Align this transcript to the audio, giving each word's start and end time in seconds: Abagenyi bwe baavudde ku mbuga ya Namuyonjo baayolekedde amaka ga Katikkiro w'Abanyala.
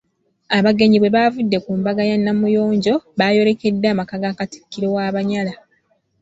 Abagenyi 0.57 0.97
bwe 0.99 1.13
baavudde 1.15 1.57
ku 1.63 1.71
mbuga 1.79 2.01
ya 2.09 2.17
Namuyonjo 2.23 2.95
baayolekedde 3.17 3.87
amaka 3.93 4.13
ga 4.23 4.31
Katikkiro 4.37 4.87
w'Abanyala. 4.95 5.53